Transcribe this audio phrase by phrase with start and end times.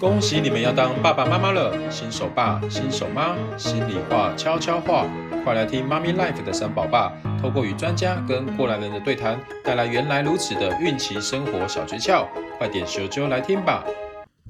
[0.00, 5.06] 恭喜你们要当爸爸妈妈了，新手爸、新手妈，心里话、悄悄话，
[5.44, 12.26] 快来听妈咪 Life 的三宝爸，透过与专家跟过来人的对谈，带来原来如此的孕期生活小诀窍，
[12.58, 13.84] 快点咻啾来听吧！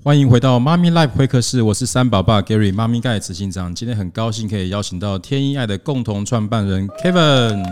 [0.02, 7.62] 欢迎回到妈咪 Life 会客室，我是三宝爸 Gary，妈咪盖执行长，今天很高兴可以邀请到天一爱的共同创办人 Kevin。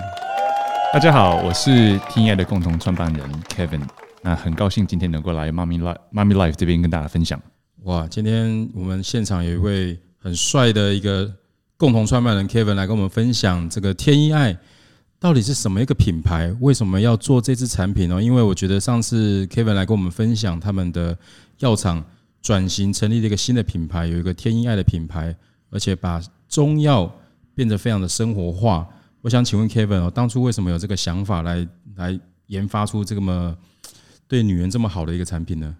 [0.92, 3.80] 大家好，我是天一爱的共同创办人 Kevin，
[4.20, 7.40] 那很高兴今天能够来妈咪 Life 妈咪 Life 这边跟大家分享。
[7.84, 11.28] 哇，今天我们现场有一位很帅的一个
[11.76, 14.56] 共同创办人 Kevin 来跟我们分享这个天一爱
[15.18, 18.22] 到底是什么一个品牌，为什么要做这支产品呢？
[18.22, 21.18] 因为我觉得上次 Kevin 来跟我们分享他们的
[21.58, 22.04] 药厂
[22.40, 25.34] 转型成立了一个新的品牌，有一个天一爱的品牌，
[25.70, 27.12] 而且把中药
[27.52, 28.86] 变得非常的生活化。
[29.22, 33.56] 我想请问 Kevin 哦，当初为什么有这个想法来来研发出这么
[34.28, 35.74] 对女人这么好的一个产品呢？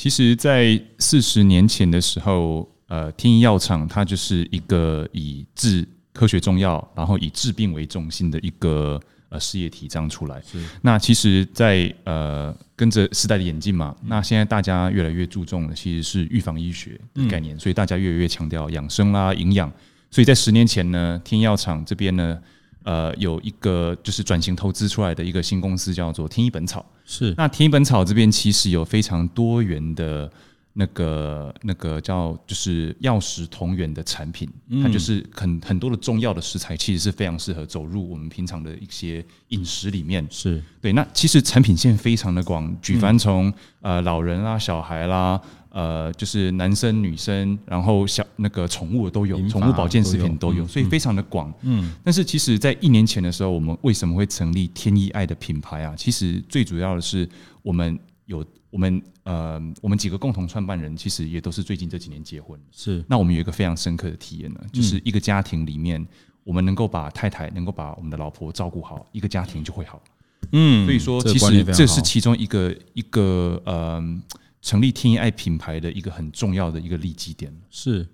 [0.00, 10.42] 其实，在四十年前的时候，呃，天一药厂它就是一个以治科学中药，然后以治病为中心的一个呃事业体这样出来。
[10.80, 19.70] 那其实在，在呃跟着时代的演进嘛，那现在大家越来越注重的其实是预防医学的概念，嗯、所以大家越来越强调养生啦、营养。
[20.10, 22.40] 所以在十年前呢，天一药厂这边呢。
[22.82, 26.84] 呃，有一个就是转型投资出来的一个新公司，叫做天一本草。
[27.04, 30.30] 是，那天一本草这边其实有非常多元的
[30.72, 34.48] 那个那个叫就是药食同源的产品，
[34.82, 40.26] 它就是很很多的中药的食材，其实是非常适合走入我们平常的一些饮食里面。
[40.30, 45.40] 是对，那其实产品线非常的广，举凡从呃老人啦、小孩啦。
[45.70, 51.52] 呃，就是男生、女生，然后小那个宠物都有，宠物保健食品都有，所以非常的广。
[51.62, 55.94] 嗯，但是其实，在一年前的时候，我们为什么会成立天意爱的品牌啊？
[55.96, 57.28] 其实最主要的是，
[57.62, 57.96] 我们
[58.26, 62.58] 有我们呃，我们几个共同创办人，其实也都是最近这几年结婚。
[62.72, 66.04] 是，那我们有一个非常深刻的体验呢，就是一个家庭里面，
[66.42, 70.02] 我们能够把太太，能够把我们的老婆照顾好，一个家庭就会好。
[70.50, 74.20] 嗯，所以说，其实这是其中一个一个呃。
[74.62, 78.06] 成立天一爱品牌的一个很重要的一个利基点是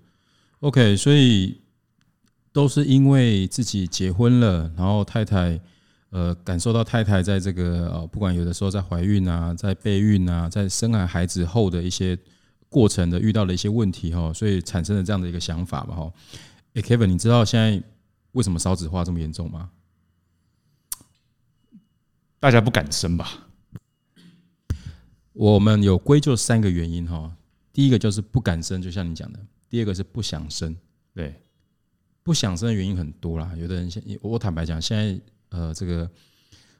[0.61, 1.59] ，OK，所以
[2.51, 5.59] 都是因为自己结婚了，然后太太
[6.09, 12.17] 呃感受到太太在这个呃不管有的时候在怀孕啊，在备孕啊，在生完孩子后的一些
[12.69, 16.13] 过程的遇到了一些问题哈，所以产生了这样的一个想法嘛哈。
[16.73, 17.83] 诶，Kevin，你知道现在
[18.31, 19.69] 为什么少子化这么严重吗？
[22.39, 23.46] 大家不敢生吧？
[25.37, 27.31] 我们有归咎三个原因哈，
[27.71, 29.39] 第一个就是不敢生，就像你讲的；
[29.69, 30.75] 第二个是不想生，
[31.13, 31.35] 对，
[32.23, 33.53] 不想生的原因很多啦。
[33.55, 36.09] 有的人现我坦白讲，现在呃这个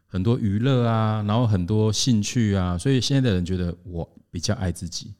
[0.07, 5.13] 很多娱乐啊，然后很多兴趣啊，所以现在的人觉得我比较爱自己，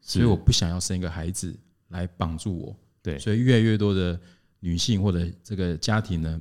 [0.00, 1.52] 所以我不想要生一个孩子
[1.88, 2.76] 来绑住我。
[3.02, 4.16] 对，所以越来越多的
[4.60, 6.40] 女性或者这个家庭呢，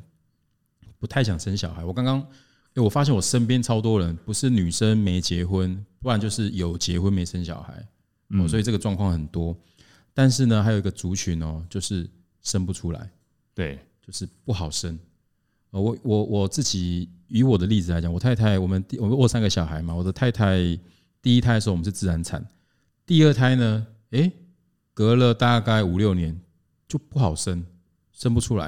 [1.00, 1.84] 不太想生小孩。
[1.84, 2.24] 我刚刚。
[2.76, 7.88] 哎，我发现我身边超多人，不是女生没结婚，不然就是有结婚没生小孩，
[8.30, 9.56] 嗯，所以这个状况很多。
[10.12, 12.10] 但是呢，还有一个族群哦，就是
[12.42, 13.08] 生不出来，
[13.54, 14.98] 对，就是不好生。
[15.70, 20.58] 我我我自己以我的例子来讲，我太太我们我们我三个小孩嘛，我的太太
[21.22, 22.44] 第一胎的时候我们是自然产，
[23.06, 24.32] 第二胎呢，哎，
[24.96, 26.42] 隔了大概五六年
[26.88, 27.64] 就不好生，
[28.12, 28.66] 生不出来。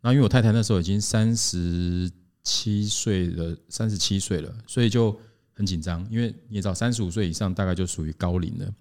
[0.00, 2.10] 然后因为我太太那时候已经三十。
[2.42, 5.18] 七岁了，三十七岁了，所以就
[5.52, 8.74] 很紧张，因为你也知道，三十五岁以上大概就属于高龄了。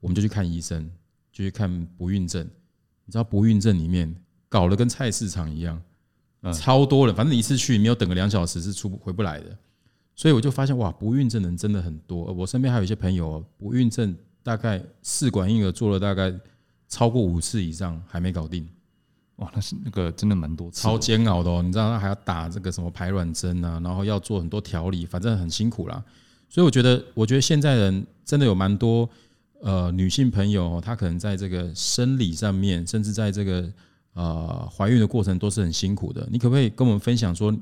[0.00, 0.90] 我们就去看医生，
[1.32, 2.44] 就去看不孕症。
[3.06, 4.14] 你知道不孕症里面
[4.48, 5.82] 搞得跟菜市场一样，
[6.52, 9.56] 超多人，反正你一次去，没有等个两小时是出回不来的。
[10.14, 12.32] 所以我就发现，哇，不孕症的人真的很多。
[12.32, 16.32] 我身边还有一些朋友，不孕症大概试管婴儿做了大概
[16.88, 18.68] 超过五次以上，还没搞定。
[19.36, 21.60] 哇，那是那个真的蛮多次，超煎熬的哦。
[21.60, 26.00] 你知道他还要打这个什么排卵针啊，然后要做很多调理，反正很辛苦啦。
[26.48, 29.08] 所以我觉得，我觉得现在人真的有蛮多
[29.60, 33.68] 呃女性朋友，她可能在这个生理上面，甚至在这个
[34.12, 36.28] 呃怀孕的过程都是很辛苦的。
[36.30, 37.52] 你可不可以跟我们分享说？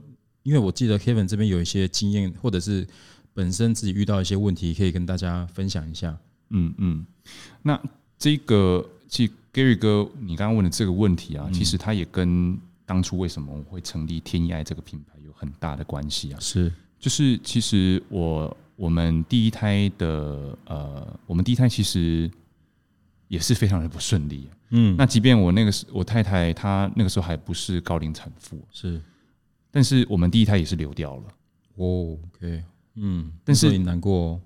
[0.42, 2.86] 因为我记得 Kevin 这边有一些经验，或者是
[3.32, 6.18] 本身自己遇到一些问题，可以跟大家分享一下。
[6.50, 7.06] 嗯嗯，
[7.62, 7.80] 那
[8.18, 9.30] 这个去。
[9.52, 16.40] Gary 哥，你刚刚问的这个问题啊，其实它也跟当初为什么我会成立天意爱这个品牌有很大的关系啊。
[16.40, 22.30] 是，就是其实我我们第一胎的呃，我们第一胎其实
[23.28, 24.48] 也是非常的不顺利。
[24.70, 28.98] 嗯，那即便我那个时我太太她那个时候还不是高龄产妇，是，
[29.70, 31.24] 但是我们第一胎也是流掉了。
[31.74, 32.64] 哦，OK，
[32.94, 34.14] 嗯，但是你难过。
[34.14, 34.40] 哦，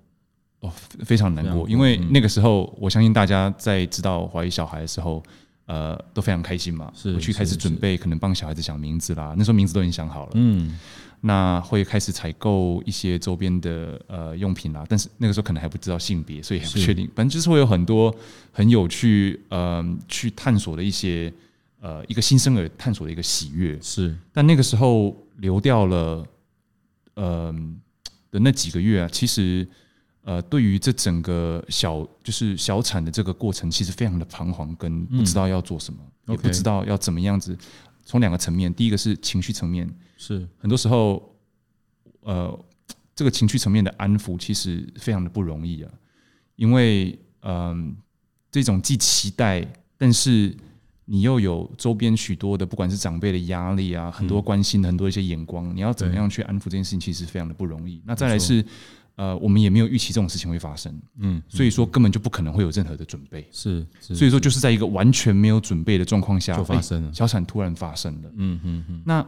[1.05, 5.23] 非常难过，因为那个时候，我相信大家在知道怀疑小孩的时候，
[5.67, 9.35] 呃，都非常开心嘛，是回去开始准备，可能帮小孩子想名字啦。
[9.37, 10.77] 那时候名字都已经想好了，嗯，
[11.21, 14.85] 那会开始采购一些周边的呃用品啦。
[14.89, 17.09] 但是那个时候可能还不知道性别，所以还不确定。
[17.15, 18.13] 反正就是会有很多
[18.51, 21.33] 很有趣，呃，去探索的一些
[21.81, 23.79] 呃一个新生儿探索的一个喜悦。
[23.81, 26.27] 是，但那个时候流掉了，
[27.15, 27.55] 呃
[28.31, 29.67] 的那几个月啊，其实。
[30.27, 37.57] 呃，对于这整个小就是小产的这个过程，其实非常的彷徨，跟不知道要做什么，嗯、也不知道要怎么样子。
[38.05, 41.33] 从两个层面，第一个是情绪层面，是很多时候，
[42.23, 42.65] 呃，
[43.15, 45.93] 这个情绪层面的安抚其实非常的不容易啊，
[46.57, 47.87] 因为嗯、呃，
[48.51, 49.65] 这种既期待，
[49.97, 50.53] 但是
[51.05, 58.03] 你又有周边许多的，不管是长辈的压力啊，很多关心的很多一些眼光，你要怎么样去安抚这件事情，其实非常的不容易。
[58.05, 58.67] 那再来是。
[59.17, 69.03] 呃，我们也没有预期这种事情会发生，嗯，所以说根本就不可能会有任何的准备，是，所以说就是在一个完全没有准备的状况下就发生了，小产突然发生了，嗯嗯嗯。
[69.05, 69.27] 那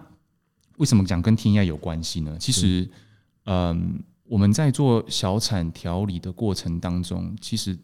[0.77, 2.37] 为什么讲跟天意爱有关系呢？
[2.39, 2.89] 其实，
[3.45, 7.77] 嗯，我们在做小产调理的过程当中，其实。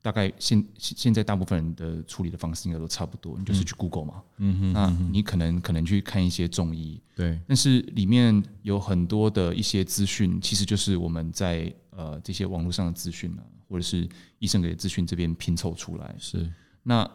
[0.00, 14.08] 大概现现在大部分人的处理的方式应该都差不多，你就是去 Google 嘛，嗯哼，那你可能可能去看一些中医，对，但是里面有很多的一些资讯，其实就是我们在呃这些网络上的资讯啊，或者是
[14.38, 16.50] 医生给的资讯这边拼凑出来，是。
[16.82, 17.10] 那。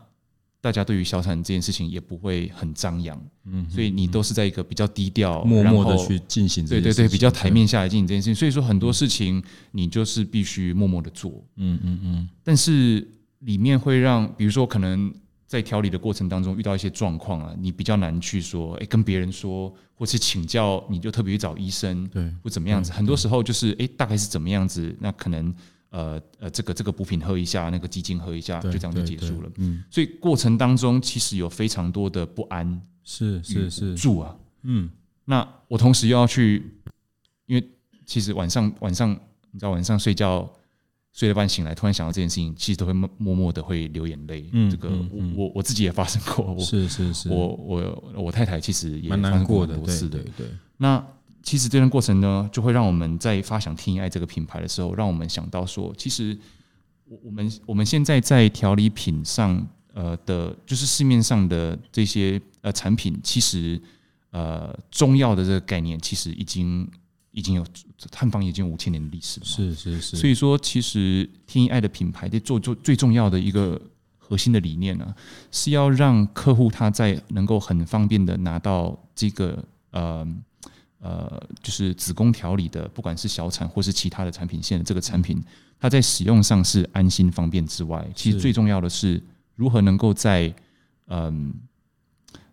[0.63, 8.33] 大家对于小产这件事情也不会很张扬，嗯，所以你都是在一个比较低调、默默的去进行，对对对，比较台面下来进行这件事情。
[8.33, 12.30] 所以说很多事情你就是必须默默的做，嗯嗯嗯。
[12.45, 13.06] 但是
[13.39, 15.13] 里面会让，比如说可能
[15.45, 22.94] 在调理的过程当中遇到一些状况啊，你比较难去说，哎，跟别人说，或是请教，你就特别去找医生，对，或怎么样子。
[22.94, 25.54] 很多时候就是，哎，大概是怎么样子，那可能。
[25.94, 29.51] 呃呃，这个这个补品喝一下，那个鸡精喝一下，就这样就结束了。
[29.57, 34.36] 嗯，所以过程当中其实有非常多的不安，是是是住啊。
[34.63, 34.90] 嗯，
[35.25, 36.63] 那我同时又要去，
[37.45, 37.63] 因为
[38.07, 39.12] 其实晚上晚上
[39.51, 40.51] 你知道晚上睡觉
[41.12, 44.50] 睡了半醒来，突然想到这件事情，其实都会默默默的会流眼泪。
[44.51, 46.57] 嗯，这个我我我自己也发生过。
[46.60, 50.48] 是是是，我我我太太其实也蛮难过的，对对对。
[50.78, 51.06] 那。
[51.44, 56.36] 其实这段过程呢，就会让我们在发想天意爱这个品牌的时候，让我们想到说，其实
[57.04, 63.80] 我我们我们现在在调理品上，呃的，就是市面上的这些呃产品，其实
[64.31, 66.90] 呃中药的这个概念，其实已经
[67.31, 67.66] 已经有
[68.16, 69.46] 汉方已经有五千年的历史了。
[69.46, 70.16] 是是是。
[70.16, 73.80] 所以说，其实天意爱的品牌的做做最重要的一个
[74.18, 75.13] 核心的理念呢，
[75.51, 79.62] 是要让客户他在能够很方便的拿到这个
[79.92, 80.25] 呃。
[81.03, 81.29] 呃，
[81.61, 85.38] 就是子宫调理的，不管是小产或是其他的产品线的这个产品，
[85.77, 89.21] 它在使用上是安心方便之外，其实最重要的是
[89.57, 90.53] 如何能够在
[91.07, 91.53] 嗯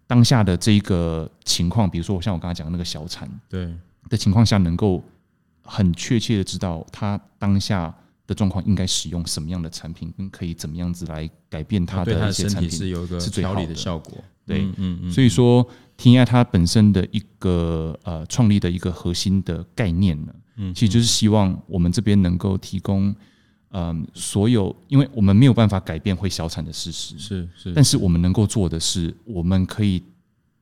[0.09, 3.73] 当下的这一个情况，比如说我像我刚才讲的那个小产对
[4.09, 5.01] 的情况下，能够
[5.63, 7.95] 很确切的知道他当下
[8.27, 14.19] 的状况应该使用什么样的产品，跟可以怎么样子来改变他的一些产品是有一个调理的效果。
[14.45, 15.65] 对，嗯嗯，所以说。
[16.01, 23.15] 天意爱它本身的一个呃创立的一个核心的概念呢，嗯，其实就是希望我们这边能够提供，
[23.73, 30.03] 嗯，所有，因为我们没有办法改变会小产的事实，是是，但是我们能够做的是，我们可以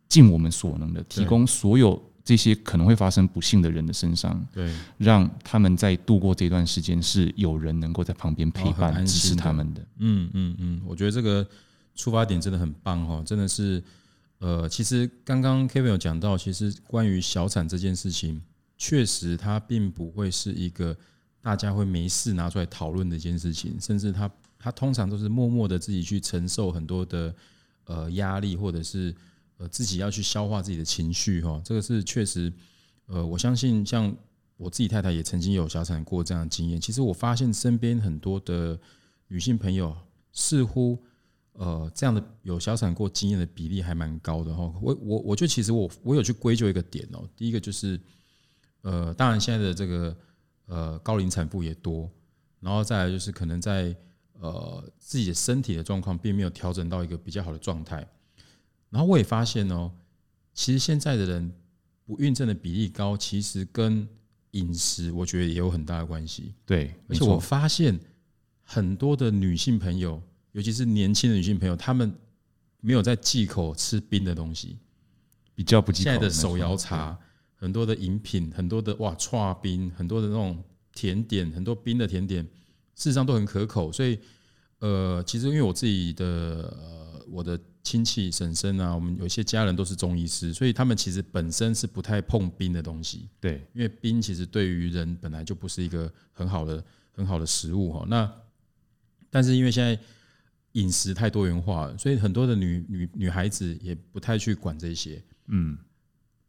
[0.08, 11.46] 尽我们所能的提供所有这些可能会发生不幸的人的身上，对，让他们在度过这段时间是有人能够在旁边陪伴支持他们的，嗯嗯嗯，我觉得这个
[11.94, 13.80] 出发点真的很棒哦，真的是。
[14.38, 18.40] 呃，其实刚刚 Kevin 有讲到，其实关于小产这件事情，
[18.76, 20.96] 确实它并不会是一个
[21.42, 27.34] 大家会没事拿出来讨论的一件事情，甚至它它通常都是默默的自己去承受很多的
[27.86, 29.12] 呃压力，或者是
[29.56, 31.60] 呃自己要去消化自己的情绪哈。
[31.64, 32.52] 这个是确实，
[33.06, 34.14] 呃，我相信像
[34.56, 36.80] 我自己太太也曾经有小产过这样的经验。
[36.80, 38.78] 其实我发现身边很多的
[39.26, 39.96] 女性朋友
[40.32, 40.96] 似乎。
[41.58, 44.72] 呃，这样的有小产过经验的比例还蛮高的哈。
[44.80, 47.28] 我我我觉得其实我我有去归咎一个点哦。
[47.36, 48.00] 第一个就是，
[48.82, 50.16] 呃，当然现在的这个
[50.66, 52.08] 呃高龄产妇也多，
[52.60, 53.92] 然后再来就是可能在
[54.34, 58.06] 呃自己的身体的状况并没有调整到一个比较好的状态。
[58.88, 59.90] 然后我也发现哦，
[60.54, 61.52] 其实现在的人
[62.04, 64.08] 不孕症的比例高，其实跟
[64.52, 66.54] 饮食我觉得也有很大的关系。
[66.64, 67.98] 对，而且我发现
[68.62, 70.22] 很多的女性朋友。
[70.58, 72.12] 尤其是年轻的女性朋友，她们
[72.80, 74.76] 没有在忌口吃冰的东西，
[75.54, 76.10] 比较不忌口。
[76.10, 77.16] 现在的手摇茶，
[77.54, 80.60] 很多的饮品，很多的哇，串冰，很多的那种
[80.92, 82.42] 甜点，很多冰的甜点，
[82.96, 83.92] 事实上都很可口。
[83.92, 84.18] 所以，
[84.80, 93.28] 呃，其实因为我自己的呃，我的亲戚婶婶啊，我们有一些家人都是中医师，所以他们其实本身是不太碰冰的东西。
[93.38, 98.04] 对，因为冰其实对于人本来就不是一个很好的很好的食物哈。
[98.08, 98.28] 那
[99.30, 99.96] 但是因为现在
[100.72, 105.22] 饮食太多元化了，所以很多的女女女孩子也不太去管这些。
[105.46, 105.78] 嗯。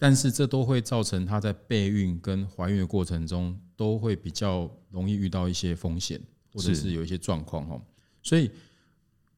[0.01, 6.17] 但是这都会造成她在备孕跟怀孕的过程中，都会比较容易遇到一些风险，
[6.53, 7.81] 或者是有一些状况哦。
[8.23, 8.49] 所以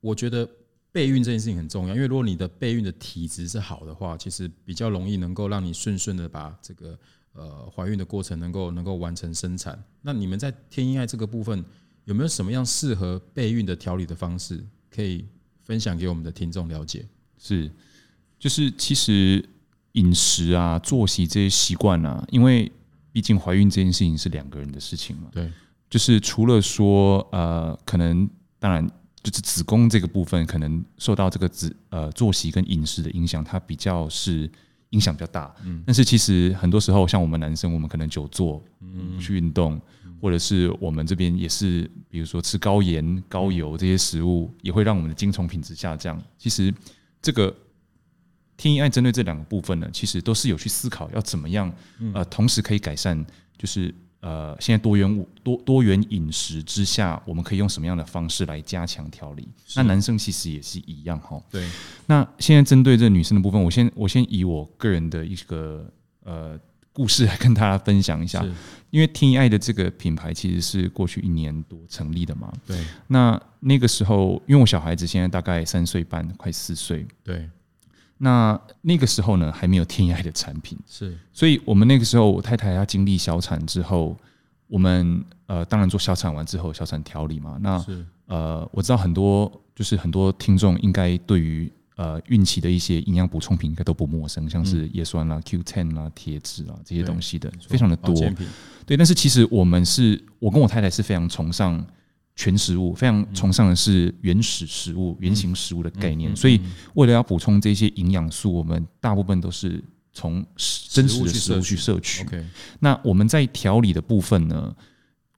[0.01, 0.47] 我觉得
[0.91, 6.99] 备孕这件事情很重要，因为如果你的备孕的体质是好的话，其实比较容易能够让你顺顺的把这个
[7.33, 9.83] 呃怀孕的过程能够能够完成生产。
[10.03, 11.65] 那你们在天意爱这个部分
[12.05, 15.25] 有没有什么样适合备孕的调理的方式可以
[15.63, 17.05] 分享给我们的听众了解？
[17.37, 17.71] 是，
[18.39, 19.43] 就是其实。
[19.95, 22.71] 饮食啊、作息这些习惯啊，因为
[23.11, 25.27] 毕竟怀孕这件事情是两个人的事情嘛。
[25.33, 25.51] 对，
[25.89, 28.25] 就是除了说呃，可能
[28.57, 28.89] 当然
[29.21, 34.49] 就是子宫这个部分可能受到这个子呃作息跟饮食的影响，它比较是
[34.91, 35.53] 影响比较大。
[35.65, 39.77] 嗯，但是其实很多时候，像我们男生，我们可能久坐，嗯，不去运动，
[40.21, 46.21] 或者是我们这边也是，比如说吃高盐、高油这些食物，也会让我们的精虫品质下降。
[46.37, 46.73] 其实
[47.21, 47.53] 这个。
[48.57, 51.73] 天意爱针对这两个部分呢，其实都是有去思考要怎么样，
[52.13, 53.25] 呃，同时可以改善，
[53.57, 59.47] 就是呃，现在多元物多多元饮食之下，我们可以用什么样的方式来加强调理？
[59.75, 61.41] 那男生其实也是一样哈。
[61.49, 61.67] 对。
[62.05, 65.91] 那现在针对这女生的部分，我先我先以我个人的一个
[66.23, 66.55] 呃
[66.93, 68.45] 故事来跟大家分享一下，
[68.91, 72.53] 因为天医爱的这个品牌其实是过去一年多成立的嘛。
[72.67, 72.77] 对。
[73.07, 77.07] 那那个时候，因为我小孩子现在大概三岁半，快四岁。
[77.23, 77.49] 对。
[78.23, 84.15] 那那个时候呢，还没有天医爱的产品，是，所以我们那个时候，我太太她经历小产之后，
[84.67, 87.57] 我们呃，当然做小产完之后，小产调理嘛。
[87.59, 98.15] 那是呃，我知道很多就是很多听众应该对于呃孕期的一些营养补充品应该都不陌生，像是叶酸啦、Q10 啦、铁质啦这些东西的，非常的多。
[98.85, 101.85] 对，但是其实我们是我跟我太太是非常崇尚。
[102.33, 106.59] 全食物非常崇尚的是原始食物、原型食物的概念，所以
[106.93, 109.83] 为了要补充这些营养素，我们大部分都是
[110.13, 112.25] 从真实的食物去摄取。
[112.79, 114.73] 那我们在调理的部分呢，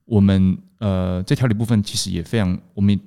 [0.04, 2.98] 我们呃在调理部分其实也非常，我们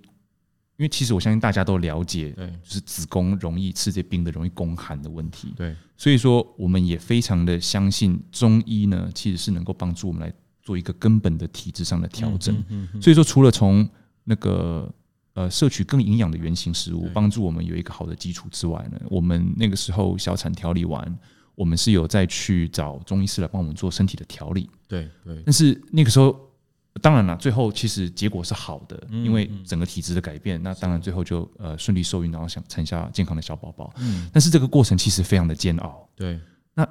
[0.78, 5.54] 因为其实我相信大家都了解，对，就是子宫容易吃这些冰的，容易宫寒的问题。
[5.56, 10.34] 对，所以说我们也非常的相信中医呢，其实是能够帮助我们来。
[10.62, 12.54] 做一个根本的体质上的调整，
[13.02, 13.90] 所以说除了从
[14.26, 14.94] 那个
[15.32, 21.18] 呃摄取更营养的原型食物，帮助我们有一个好的基础之外呢，我们那个时候小产调理完，
[21.56, 24.70] 我们是有再去找中医师来帮我们做身体的调理。
[24.90, 25.42] 对对。
[25.46, 26.47] 但是那个时候，
[27.02, 33.94] 当然了，最后其实结果是好的，因为整个体质的改变，那当然最后就呃顺利受孕，然后想产下健康的小宝宝。
[33.98, 34.30] 嗯。
[34.34, 36.10] 但是这个过程其实非常的煎熬。
[36.16, 36.40] 对。
[36.74, 36.88] 那。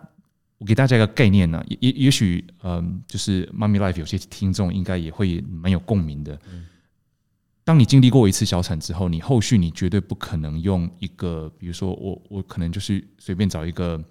[0.58, 6.40] 我给大家一个概念呢，也也也许，嗯，就是妈咪 life 有些听众应该也会蛮有共鸣的。
[7.62, 14.02] 当你经历过一次小产之后，你后续你绝对不可能用一个，比如说我我可能就是随便找一个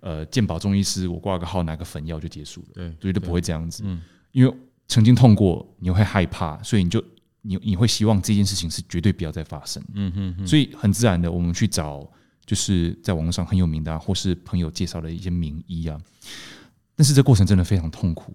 [0.00, 3.82] 呃健保中医师，我挂个号拿个粉药就结束了，对，绝对不会这样子。
[3.86, 4.54] 嗯，因为
[4.88, 7.04] 曾经痛过，你会害怕，所以你就
[7.42, 9.82] 你你会希望这件事情是绝对不要再发生。
[9.94, 12.08] 嗯哼，所以很自然的，我们去找。
[12.46, 15.98] 就是在网络上很有名的，或是朋友介绍的一些名医啊，
[16.94, 18.34] 但是这过程真的非常痛苦。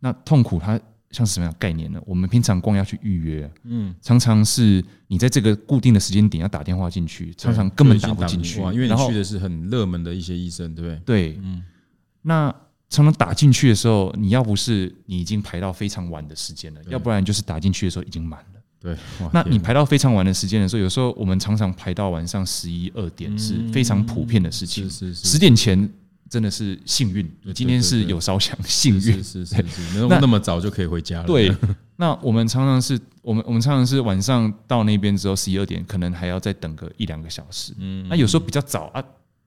[0.00, 0.72] 那痛苦它
[1.12, 2.02] 像是什么样的概念呢？
[2.04, 11.00] 我们平常光要去预约，嗯，常常是你在这个固定的时间点要打电话进去，常常根本打不进去，因为你去的是很热门的一些医生，对不对？
[11.06, 11.62] 对，嗯。
[12.22, 12.52] 那
[12.90, 18.60] 常常打进去的时候，你要不是你已经排到非常晚的时间了，要不然就是打进去的时候已经满了。
[18.80, 18.94] 对，
[19.32, 24.88] 那你排到非常晚的时间的时候，有时候我们常常排到晚上十一二点是非常普遍的事情。
[24.88, 25.88] 是是，十点前
[26.28, 29.00] 真的是幸运，你今天是有烧香，幸运。
[29.00, 29.62] 是是是，
[29.94, 31.26] 没有那么早就可以回家了。
[31.26, 31.50] 对，
[31.96, 37.72] 那我们常常是我们我们常常是晚上到那边之后十一二点，可能还要再等个一两个小时。
[37.78, 39.02] 嗯，那有时候比较早啊，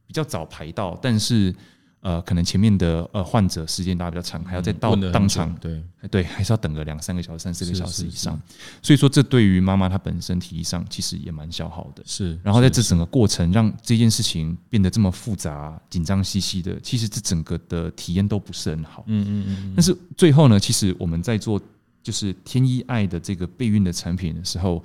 [0.08, 1.56] 比较早排到，但是。
[2.01, 8.39] 呃，可能前面的呃患者时间拉比较长，还要再到当场，对对，还是要等个两三个小时、三四个小时以上。
[8.82, 12.04] 所以说，这对于妈妈她本身体力上其实也蛮消耗的。
[12.06, 19.04] 是，然后在这整个过程，让这件事情变得这么复杂、紧张兮兮的，其实这整个的体验都不是很好。
[19.08, 19.74] 嗯嗯嗯。
[19.75, 21.60] 但是最后呢，其实我们在做
[22.04, 24.82] 就是天一爱的这个备孕的产品的时候，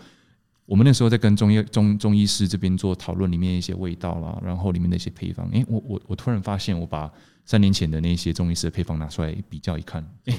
[0.64, 7.10] 我们那时候在跟中医中中医师这边做讨论，里面一些味道啦，然后里面的一些配方，哎，我我我突然发现，我把
[7.44, 10.34] 三年前的那些中医师的配方拿出来比较一看，哎，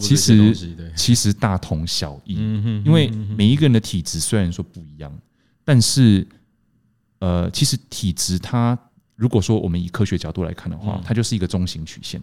[0.00, 2.34] 其实其实大同小异，
[2.84, 5.16] 因为每一个人的体质虽然说不一样，
[5.64, 6.26] 但是
[7.20, 8.76] 呃，其实体质它
[9.14, 12.20] 如果说我们以科学角度来看的话，它就是一个中型曲线。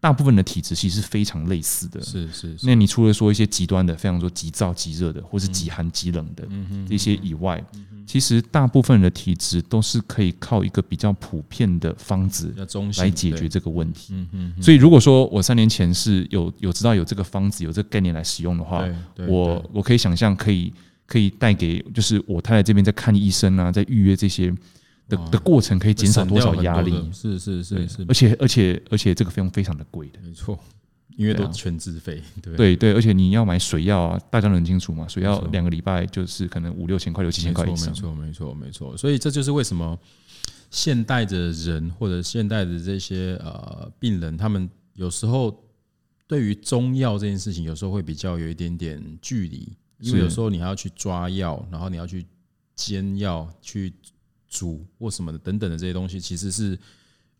[0.00, 2.56] 大部分的体质其实是非常类似的，是是。
[2.62, 6.46] 那你除了说一些极端的，非常说极燥极热的，或是极寒极冷的
[6.88, 7.60] 这些以外，
[8.06, 12.54] 其实大部分的体质都是可以靠一个比较普遍的方子
[12.98, 14.14] 来解决这个问题。
[14.14, 14.62] 嗯嗯。
[14.62, 18.86] 所以如果说我三年前是有有知道有这个方子有这个概念来使用的话，
[19.26, 20.72] 我我可以想象可以
[21.06, 24.54] 可以带给就是我太太这边在看医生啊，在预约这些。
[25.08, 26.92] 的的过程可以减少多少压力？
[27.12, 30.58] 是是是是，而且而且而且这个费用非常的贵的，没错，
[31.16, 32.54] 因为都全自费， 对。
[32.54, 39.98] 对对，而且你要买水药啊，大家都很清楚嘛，水药两个礼拜就是可能五六千块、六七千块以上，没错没错没错，所以这就是为什么
[40.70, 45.64] 现代的人或者现代的这些呃病人，他们有时候
[46.26, 52.26] 对于中药这件事情，有时候会比较有一点点距离，因为有时候你还要去抓药，然后你要去
[52.76, 53.94] 煎药去。
[54.48, 56.78] 煮或什么的等等的这些东西，其实是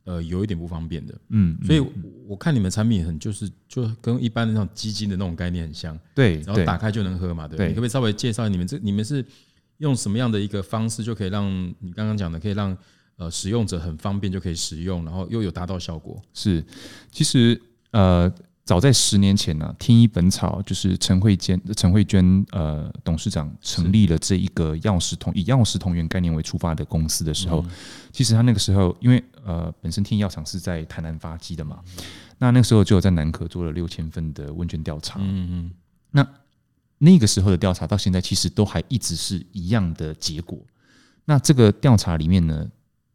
[0.04, 1.14] 呃有一点不方便的。
[1.30, 1.82] 嗯，所以
[2.26, 5.98] 我看你们产品很就是就跟一般的那种基金的那种概念很像。
[6.14, 7.68] 对，然后打开就能喝嘛，对。
[7.68, 9.24] 你可不可以稍微介绍你们这你们是
[9.78, 11.48] 用什么样的一个方式，就可以让
[11.80, 12.76] 你刚刚讲的可以让
[13.16, 16.22] 呃使用者很方便就可以使用，然后又有达到效果？
[16.32, 16.64] 是，
[17.10, 17.60] 其实
[17.90, 18.32] 呃。
[18.68, 27.64] 早在十年前呢、啊，天一本草就是陈慧娟、陈慧娟呃董事长成立了这一个药食同以药食同源概念为出发的公司的时候，
[28.12, 31.80] 其实他那个时候因为呃本身天一药厂是在台南发迹的嘛，
[32.36, 35.70] 那那个时候就有在南科做了六千份的问卷调查，嗯嗯，
[36.10, 36.28] 那
[36.98, 40.58] 那个时候的调查到现在其实都还一直是一样的结果。
[41.24, 42.68] 那这个调查里面呢，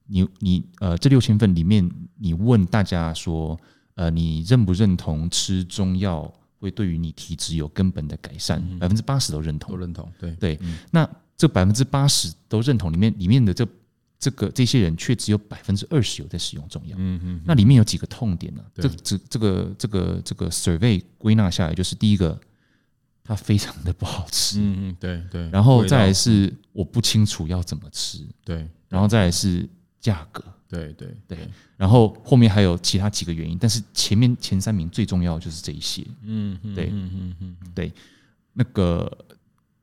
[0.07, 3.55] 你你呃这六千份里面，你问大家说。
[3.95, 8.59] 呃，你认不认同吃中药会对于你体质有根本的改善？
[8.79, 10.12] 百分之八十都认同，都认同。
[10.19, 10.59] 对对，
[10.91, 11.07] 那
[11.38, 13.67] 这百分之八十都认同里面，里面的这
[14.17, 16.95] 这个这些人却只有百分之二十有在使用中药。
[16.97, 18.63] 嗯嗯，那里面有几个痛点呢？
[18.75, 22.39] 这这这个这个这个 survey 归纳下来，就是第一个，
[23.23, 24.60] 它非常的不好吃。
[24.60, 25.49] 嗯嗯，对对。
[25.49, 28.25] 然后再来是我不清楚要怎么吃。
[28.45, 29.67] 对，然后再来是
[29.99, 30.43] 价格。
[30.73, 31.38] 对对对，
[31.77, 36.05] 然后后面还有其他几个原因，但是前面前三名最重要的就是这一些。
[36.23, 37.91] 嗯，对，嗯嗯嗯，对，
[38.53, 39.09] 那个，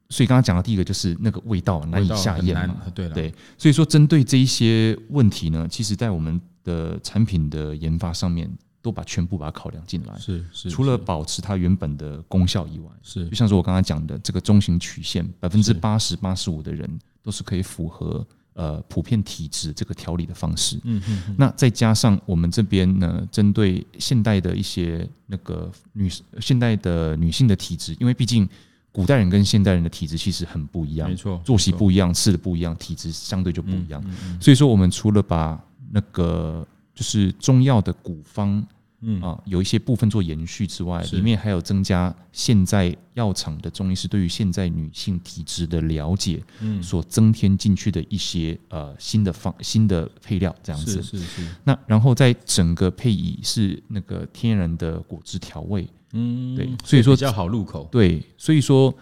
[0.09, 2.83] 所以刚刚讲的第一个就是那个味道难以下咽嘛。
[2.94, 8.50] 对对，所以说针对这一些问题呢，其实在我们的产品的研发上面，
[8.83, 10.18] 都把全部把它考量进来。
[10.18, 13.29] 是是，除了保持它原本的功效以外，是。
[13.29, 16.90] 就像是我刚刚讲的这个中型曲线，百分之八十八十五的人
[17.22, 18.26] 都是可以符合。
[18.53, 26.11] 呃，普遍体质这个调理的方式，嗯嗯，那再加上我们这边呢，针对现代的一些那个女
[26.41, 28.47] 现代的女性的体质，因为毕竟
[28.93, 34.05] 古代人跟现代人的体质其实很不一样，没错，作息不一样，吃的不一样，体质相对就不一样。
[34.41, 35.59] 所以说，我们除了把
[35.91, 38.67] 那个就是中药的古方。
[39.01, 39.21] 嗯。
[39.21, 51.49] 啊，有一些部分做延续之外，里面还有增加现在药厂的中医师对于现在女性体质的了解，嗯，所增添进去的一些呃新的方新的配料这样子，是是是。
[51.65, 58.95] 那然后在整个配以是那个天然的果汁调味，嗯，对，所以说比较好入口，对，所以说，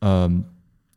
[0.00, 0.42] 嗯。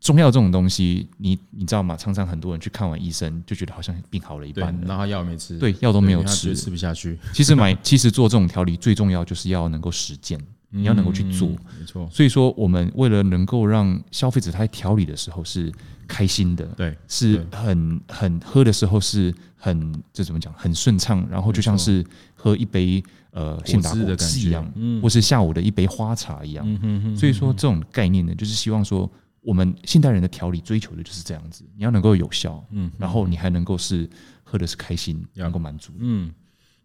[0.06, 1.98] 中药这种东西，你你知道吗？
[1.98, 7.18] 常常很多人去看完医生，就觉得好像病好了一半，然后药没吃，对，药都没有吃，吃不下去。
[7.34, 10.40] 其实买， 其实做这种调理最重要就是要能够实践，
[10.70, 12.08] 你要能够去做，没错。
[12.12, 15.74] 所以说，我们为了能够让消费者他在调理的时候是
[16.08, 27.18] 开心的，对，是很很喝的时候是很这怎么讲，很顺畅，然后就像是喝一杯呃现打果汁一样，嗯，或是下午的一杯花茶一样，嗯嗯。
[27.18, 29.12] 所以说，这种概念呢，就是希望说。
[29.46, 34.10] 我们现代人的调理追求的就是这样子，你要能够有效，嗯，然后你还能够是
[34.44, 36.34] 喝的是开心，能够满足，嗯，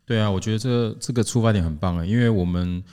[0.05, 2.85] 对啊，我觉得这个这个出发点很棒啊，因为我们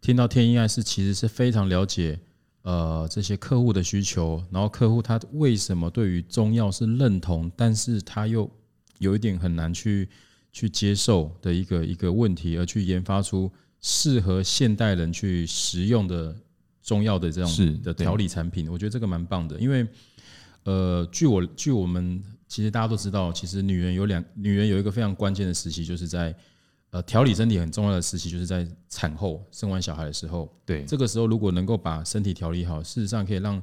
[0.00, 2.18] 听到天医爱是其实是非常了解
[2.62, 8.50] 呃这些客户的需求，然后客户他为什么对于中药是认同，但是他又
[9.00, 10.08] 有一点很难去
[10.50, 13.52] 去接受的一个一个问题，而去研发出
[13.82, 16.34] 适合现代人去食用的。
[16.82, 19.86] 中药的这种的调理产品，我觉得这个蛮棒的，因为
[20.64, 26.34] 呃，据我据我们其实大家都知道，其实女人有两，女人有一个非常关键的时期，就是在
[26.90, 30.52] 呃调理身体很重要的时期，就是在产后生完小孩的时候。
[30.66, 33.62] 对，这个时候如果能够把身体调理好，事实上可以让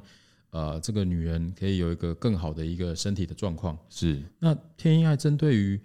[0.50, 3.78] 呃这个女人可以有一个更好的一个身体的状况。
[3.88, 4.22] 是。
[4.38, 5.80] 那天音爱针对于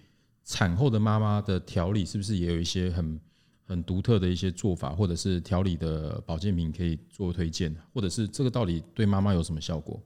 [0.46, 3.20] 产后的妈妈的调理，是不是也有一些很
[3.66, 10.02] 很独特的一些做法，或者是调理的保健品可以做推荐，或者是这个到底对妈妈有什么效果？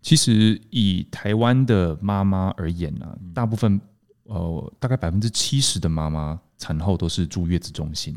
[0.00, 3.80] 其实以台湾的妈妈而言呢、啊，大部分
[4.24, 8.16] 呃大概百分之七十的妈妈产后都是住月子中心。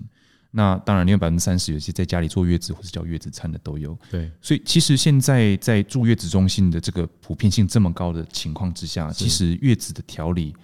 [0.51, 3.97] 那当然，另外百分之三十有些在家里坐月子或是叫月子餐的都有。
[4.09, 10.55] 对，所以其实现在在住月子中心的这个普遍性这么高的情况之下，其实月子的调理。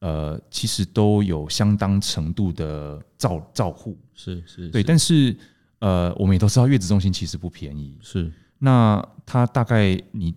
[0.00, 4.82] 呃，其实都有相当程度的照照护，是是，对。
[4.82, 5.34] 但是，
[5.78, 7.96] 呃，我们也都知道，月子中心其实不便宜。
[8.02, 10.34] 是，那它大概你，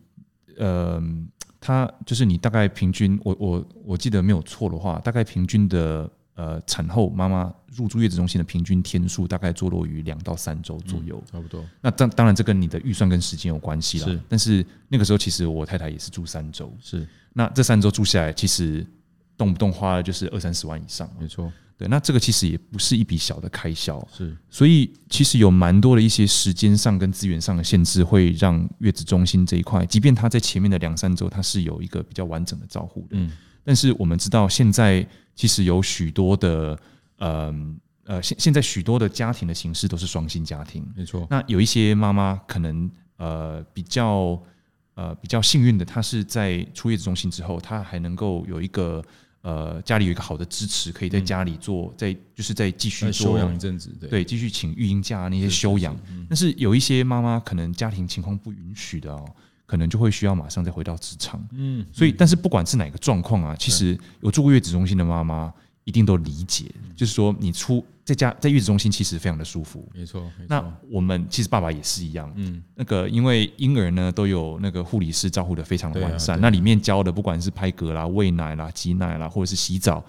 [0.58, 1.04] 呃，
[1.60, 11.64] 它就是你大概平均，我我我记得没有错的话，大概平均的呃产后妈妈入住月子中心的平均天数，大概坐落于两到三周左右，差不多。
[11.82, 14.08] 那当当然，这跟你的预算跟时间有关系了。
[14.08, 16.74] 是，但是那个时候，其实我太太也是住三周。
[16.80, 18.88] 是，那这三周住下来，其实。
[19.40, 21.50] 动不动花了就是二三十万以上，没错。
[21.78, 24.36] 对，那这个其实也不是一笔小的开销，是。
[24.50, 33.12] 所以其实有蛮多的一些时间上跟资源上的限制，会让月子中心这一块，即便他在前面的两三周，他是有一个比较完整的照护的。
[33.12, 33.32] 嗯。
[33.64, 36.78] 但是我们知道，现在其实有许多的，
[37.18, 37.56] 呃
[38.04, 41.26] 呃，现现在许多的家庭的形式都是双薪家庭，没错。
[41.30, 44.38] 那有一些妈妈可能呃比较
[44.96, 49.02] 呃比较幸运的，她是在出月子中心之后，她还能够有一个。
[49.42, 55.98] 呃，家里有一个好的支持，可以在家里做，在就是在继续休养一阵子，对，继续请育婴假那些休养。
[56.30, 59.26] 但是有一些妈妈可能家庭情况不允许的哦，
[59.66, 61.42] 可能就会需要马上再回到职场。
[61.52, 65.54] 嗯，所以但是不管是哪个状况啊，其实有住过月子中心的妈妈。
[65.90, 70.24] 一定都理解，就是说你出在家在月子中心其实非常的舒服，没错。
[70.48, 80.06] 那我们其实爸爸也是一样，嗯，那个因为婴儿呢都有那个护理师照顾的非常的完善，那里面教的不管是拍嗝啦、喂奶啦、挤奶啦，或者是洗澡，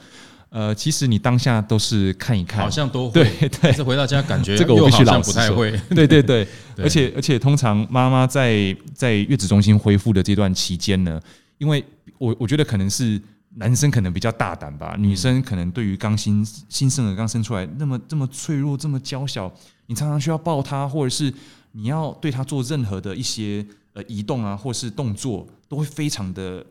[0.51, 6.23] 呃，其实你当下都是看一看，好像都会对对，但是回到家感觉这个我必须老不太会，对 对。
[6.23, 11.19] 对， 而且而且通常妈妈在在月子中心恢复的这段期间呢，
[11.57, 11.83] 因为
[12.19, 13.19] 我我觉得可能是。
[13.57, 19.53] 男生可能比较大胆吧，女生可能对于刚新新生儿刚生出来那么这么脆弱这么娇小，
[19.87, 21.35] 你常常需要抱他，或者是
[21.73, 26.65] 你要对他做任何的一些呃移动啊，或是动作，都会非常的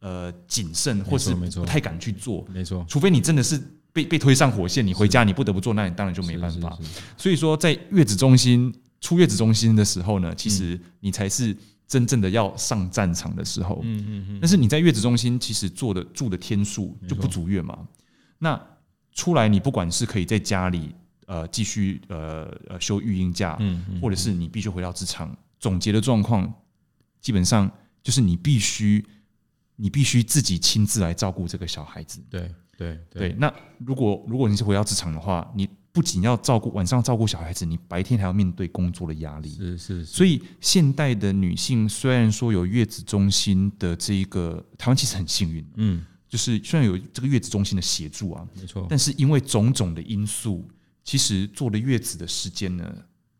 [0.00, 2.46] 呃谨慎，或是不太敢去做。
[2.50, 6.78] 没错，除非你真的是被被推上火线，你回家你不得不做，那你当然就没办法。
[7.18, 11.54] 所以说，在月子中心出月子中心的时候呢，其实你才是。
[11.86, 17.86] 真正的要上战场的时候，嗯嗯嗯，但是你在月子中心其实做的住的天数就不足月嘛，
[18.38, 18.60] 那
[19.12, 20.94] 出来你不管是可以在家里
[21.26, 26.52] 呃继续呃呃休育婴假，嗯，或者是你必须回到职场，总结的状况
[27.20, 27.70] 基本上
[28.02, 29.04] 就是你必须
[29.76, 32.98] 你必须自己亲自来照顾这个小孩子，对对。
[33.10, 35.68] 对，那如果如果你是回到职场的话，你。
[35.96, 39.48] 不仅要照顾晚上照顾小孩子，你白天还要面对工作的压力。
[39.48, 50.68] 是是，所以现代的女性虽然说有月子中心的这一个，台湾其实很幸运，嗯，就是虽然有这个月子中心的协助啊，没错，但是因为种种的因素，
[51.02, 52.94] 其实做的月子的时间呢。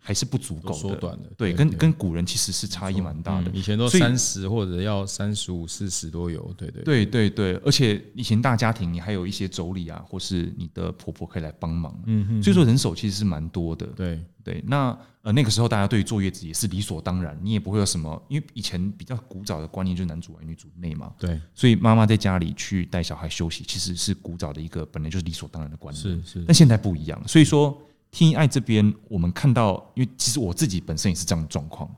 [0.06, 1.28] 还是不足够，缩短的。
[1.36, 3.50] 对，跟跟古人其实是差异蛮大的。
[3.50, 6.54] 以前都三十或者要三十五、四十都有。
[6.56, 11.92] 对对对对对，而且以前大家庭你还有一些妯娌啊，或是你的婆婆可以来帮忙。
[12.06, 12.40] 嗯嗯。
[12.40, 13.84] 所以说人手其实是蛮多的。
[13.96, 21.12] 对对，那呃那个时候大家对于坐月子也是理所当然，你也不会有什么，因为以前比较古早的观念就是男主外女主内嘛。
[21.18, 21.40] 对。
[21.52, 26.22] 所以妈妈在家里去带小孩休息，其实是古早的一个本来就是理所当然的观念。
[26.22, 26.44] 是是。
[26.46, 27.76] 但现在不一样，所以说。
[28.16, 31.94] 天音爱这边，我们看到，因为其实我自己本身也是这样的状况。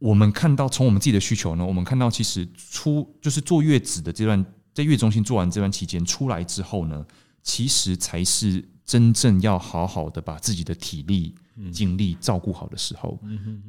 [0.00, 7.06] 我们看到，从我们自己的需求呢，我们看到，其实出就是坐月子的这段，在月中心做完这段期间出来之后呢，
[7.44, 11.32] 其实才是真正要好好的把自己的体力、
[11.70, 13.16] 精力照顾好的时候。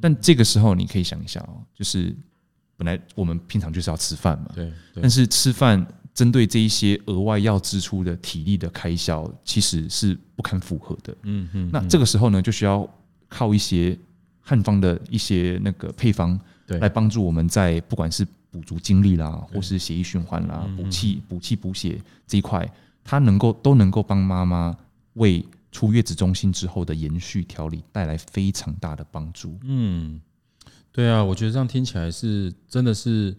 [0.00, 2.12] 但这个时候，你可以想一下哦，就是
[2.76, 5.86] 本来我们平常就是要吃饭嘛，对，但是吃饭。
[6.14, 11.16] 针对这一些额外要支出的体力的开销，其实是不堪负荷的。
[11.22, 12.86] 嗯嗯，那这个时候呢，就需要
[13.28, 13.98] 靠一些
[14.40, 22.70] 汉方的一些那个配方，对，来帮助我们在不管是补足精力啦，或是血液循环啦，补气、补气、补血这一块，
[23.02, 24.76] 它能够都能够帮妈妈
[25.14, 29.58] 为出月子中心之后的延续调理带来非常大的帮助。
[29.62, 30.20] 嗯，
[30.92, 33.34] 对啊，我觉得这样听起来是真的是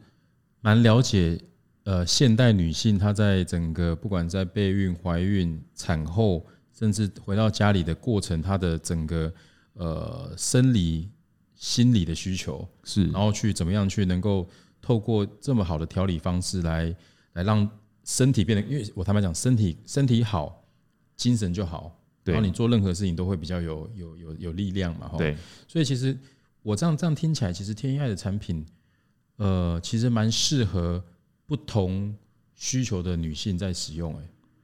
[0.62, 1.40] 蛮了解。
[1.84, 9.34] 呃，现代女性她在整个不管在备孕、怀孕、产后，甚至回到家里的过程，她的整个
[9.74, 11.10] 呃生理、
[11.56, 14.48] 心理的需求，是，然后去怎么样去能够
[14.82, 16.96] 透过这么好的调理方式来
[17.34, 17.70] 来让
[18.06, 20.64] 身体变得，因为我坦白讲，身体身体好，
[21.18, 25.36] 精神就好，然后你做任何事情都会比较有有有有力量嘛，对，
[25.68, 26.18] 所以其实
[26.62, 28.66] 我这样这样听起来，其实天一爱的产品，
[29.36, 31.04] 呃，其实蛮适合
[31.54, 32.16] 不同
[32.56, 34.24] 需求的女性在使用，哎，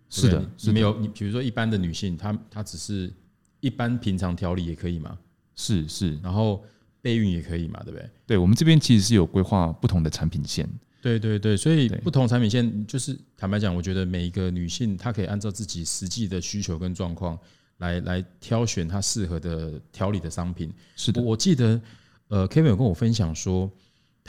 [0.09, 3.13] 是的，是没有你，比如说一般的女性，她她只是
[3.59, 5.15] 一般平常调理也可以嘛，
[5.55, 6.63] 是是，然后。
[7.01, 8.09] 备孕也可以嘛，对不对？
[8.27, 10.67] 对，我们这边其实是有规划不同的产品线。
[11.01, 17.39] 对对对，所以不同产品线就是坦白讲，我觉得每一个女性她可以按照自己实际的需求跟状况
[17.77, 20.73] 来来挑选她适合的调理的商品。
[20.97, 21.81] 是的，我记得
[22.27, 23.71] 呃，Kevin 有跟我分享说，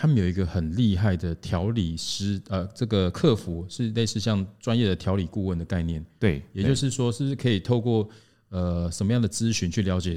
[0.00, 6.02] 他们有一个很厉害的调理师，呃，这个客服是类似像专业的调理顾问的概念。
[6.18, 8.08] 对，也就是说，是不是可以透过
[8.48, 10.16] 呃什么样的咨询去了解？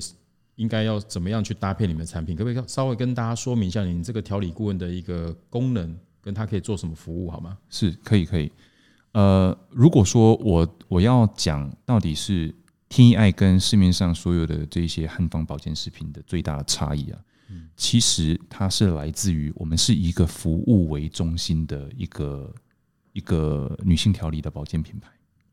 [0.55, 2.33] 应该要怎么样去搭配你们的产品？
[2.33, 7.57] 可不可以稍微跟大家说明一下，你这个调理顾问的一个功能，跟他可以做什么服务，好吗？
[7.69, 8.49] 是可以，可以。
[9.11, 12.55] 呃，如果说我我要讲到底是
[12.87, 17.25] T I 跟市面上所有的这些汉方保健食品的最大的差异啊，嗯，
[17.75, 22.53] 其实它是来自于我们是一个服务为中心的一个
[23.13, 25.09] 一个女性调理的保健品牌，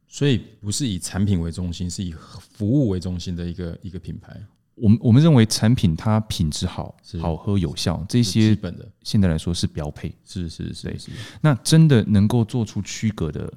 [0.09, 4.41] 所以不是以产品为中心，是以服务为中心的一个一个品牌。
[4.75, 10.11] 我们我们认为产品它品质好、好喝、有效，这些基本的现在来说是标配。
[10.25, 11.11] 是是是，是，
[11.43, 13.53] 那真的能够做出区隔的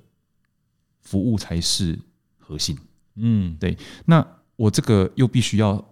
[0.99, 1.97] 服务才是
[2.37, 2.77] 核心。
[3.15, 3.77] 嗯，对。
[4.05, 4.25] 那
[4.57, 5.83] 我这个又必须要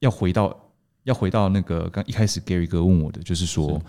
[0.00, 0.63] 要回到
[1.04, 3.80] 要回到那个刚一开始 Gary 哥问我的，就是说，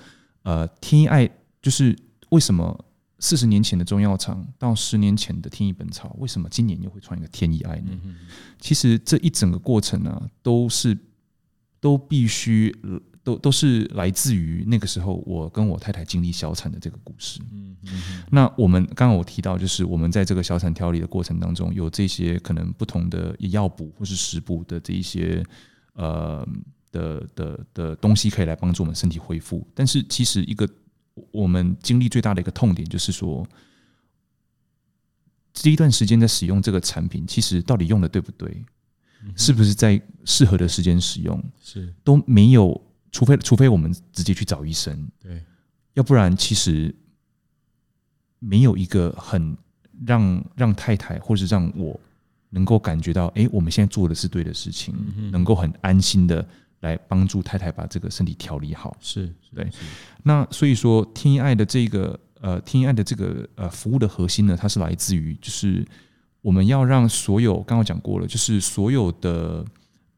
[0.44, 1.30] 呃，天意爱
[1.62, 1.98] 就是
[2.30, 2.86] 为什么？
[3.18, 7.92] 四十年前的中药厂到十年前的天意本草，为什么今年又会创一个天意爱呢？
[8.60, 10.96] 其实这一整个过程呢、啊，都是
[11.80, 12.76] 都必须
[13.24, 17.40] 都都是来自于那个时候我跟我太太经历小产的这个故事。
[18.30, 25.42] 那我们刚刚我提到，就是我们在这个小产调理的过程当中，有这些可能不同的药补或是食补的这一些
[25.94, 26.46] 呃
[26.96, 29.68] 的的的东西，可以来帮助我们身体恢复。
[29.74, 30.66] 但是其实一个。
[31.32, 33.48] 我们经历最大的一个痛点就是说，
[35.54, 38.66] 这一段时间在使用这个产品，其实到底用的对不对？
[39.34, 41.42] 是不是在适合的时间使用？
[41.64, 42.70] 是都没有，
[43.14, 45.42] 除非除非我们直接去找医生，对，
[45.94, 46.94] 要不然其实
[48.40, 49.56] 没有一个很
[50.06, 51.98] 让让太太或者让我
[52.50, 54.94] 能够感觉到，哎，我们现在做的是对的事情，
[55.32, 56.46] 能够很安心的。
[56.86, 59.68] 来帮助太太把这个身体调理好，是对。
[60.24, 65.84] 那所以说，天一爱的这个呃，天一爱的这个呃服务的核心呢，它是来自于就是
[66.42, 69.66] 我们要让所有刚刚讲过了，就是所有的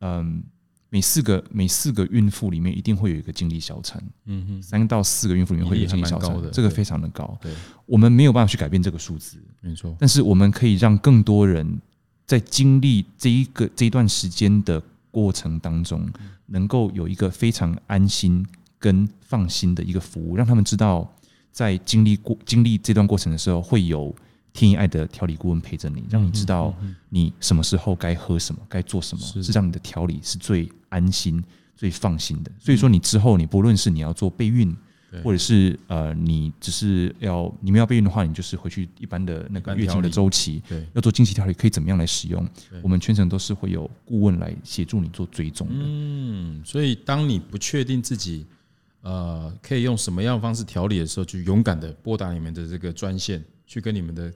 [0.02, 0.44] 嗯，
[0.90, 7.38] 每四个每四个孕妇里面一定会有一个经历小产，嗯哼，三到四个孕妇里面会有经历小产的，这个非常的高。
[7.42, 7.54] 对，
[7.86, 9.96] 我们没有办法去改变这个数字，没错。
[9.98, 11.80] 但是我们可以让更多人
[12.26, 14.84] 在经历这一个这一段时间的。
[15.12, 16.08] 过程当中，
[16.48, 18.46] 能够有一个非常安心
[18.80, 21.10] 跟放心的一个服务，让他们知道，
[21.52, 24.16] 在经历过经历这段过程的时候，会有
[24.54, 26.74] 天意爱的调理顾问陪着你，让你知道
[27.10, 31.44] 你什么时候该喝什么，该做什么，是让你的调理是最安心、
[31.76, 32.52] 最放心的。
[32.60, 34.76] 所以说，你之后你不论是你要做备孕。
[35.24, 42.48] 或者是呃，你只是要你们要备孕的话，你就是回去一般的那个月经的周期，对，要做经期调理，可以怎么样来使用？
[42.82, 45.76] 我们全程都是会有顾问来协助你做追踪的。
[45.78, 48.46] 嗯，所以当你不确定自己
[49.02, 54.32] 呃可以用什么样的方式调理的时候，就勇敢的拨打你们的这个专线，去跟你们的。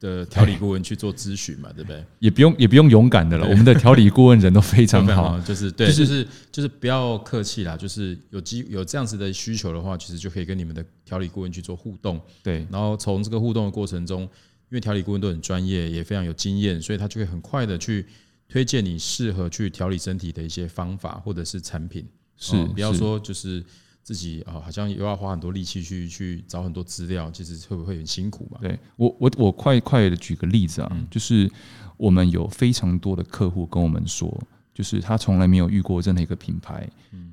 [0.00, 2.04] 的调理顾问去做咨询嘛，对不对？
[2.18, 3.46] 也不用也不用勇敢的了。
[3.48, 7.76] 我们的调理顾问人都非常好， 就是对，就是就是不要客气啦。
[7.76, 12.20] 就是有机有这样子的需求的话，其实就可以跟你们的调理顾问去做互动。
[12.42, 14.28] 对，然后从这个互动的过程中，因
[14.70, 18.04] 为调理顾问都很专业，也非常有经验，所以他就会很快的去
[18.48, 22.06] 推荐你适合去调理身体的一些方法或者是产品。
[22.36, 23.64] 是，不要说就是。
[24.04, 28.58] 自己啊，好像又要花很多力气去去找很多资料，其实会不会很辛苦嘛？
[28.60, 31.50] 对我，我我快快的举个例子啊，嗯、就是
[31.96, 34.30] 我们有非常多的客户跟我们说，
[34.74, 36.86] 就是他从来没有遇过任何一个品牌，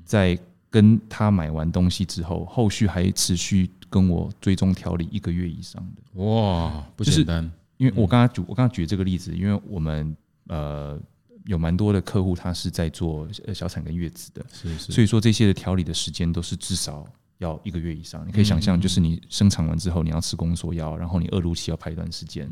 [0.06, 0.38] 在
[0.70, 6.24] 跟他买完东西之后，后续还持续跟我追踪调理一个月以上的。
[6.24, 7.52] 哇，不简单！
[7.76, 10.16] 因为我刚刚举我刚刚举这个例子，因为我们
[10.48, 10.98] 呃。
[11.46, 17.06] 有蛮多的客户，他是在做呃小产跟月子的，是是，所以说这些的调理的时间都是至少
[17.38, 18.26] 要一个月以上。
[18.26, 22.50] 你可以想象，就是你生产完之后，你要吃宫缩药，然后你恶露期要排一段时间，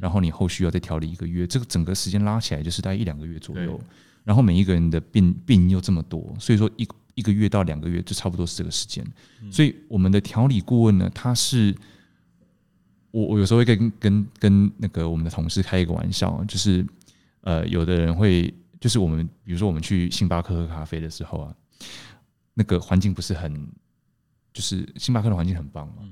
[0.00, 3.80] 然后你后续要再调理一个月，这个整个时间拉起来就是大概一两个月左右。
[4.24, 9.04] 然后每一个人的病病又这么多，所以说一一个月到两个月，就差不多是这个时间。
[9.50, 11.74] 所以我们的调理顾问呢，他是
[13.10, 16.86] 我我有时候会跟跟跟那个我们的同事开一个玩笑，就是
[17.42, 21.54] 呃，有的人会就是我们比如说我们去星巴克喝咖啡的时候啊，
[22.54, 23.68] 那个环境不是很，
[24.52, 26.02] 就是星巴克的环境很棒嘛。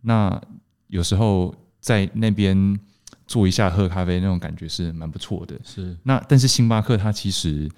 [0.00, 0.42] 那
[0.88, 2.78] 有时候在那边
[3.26, 5.60] 坐一下喝咖啡那种感觉是蛮不错的。
[5.64, 7.70] 是那但是星巴克它其实。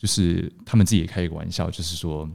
[0.00, 2.26] 就是他们自己也开一个玩笑，就是说，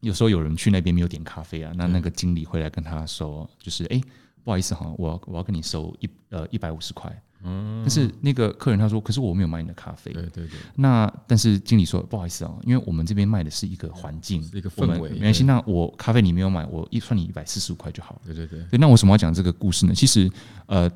[0.00, 4.04] 有时候有人去那边没有点咖啡啊，那那个经理会来跟他说，就是哎、欸，
[4.42, 19.94] 不好意思哈，我我要跟你收一呃一百五十块，嗯，但是那个客人他说，可是我没有买你的咖啡，对对对，那但是经理说不好意思啊，因为我们这边卖的是一个环境，一个氛围，没关系，那我咖啡你没有买，我一算你一百四十五块就好了，对对对，对，那为什么要讲这个故事呢？
[19.94, 20.30] 其实
[20.66, 20.90] 呃。